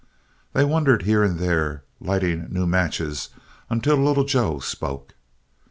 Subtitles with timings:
[0.53, 3.29] They wandered here and there, lighting new matches
[3.69, 5.13] until Little Joe spoke.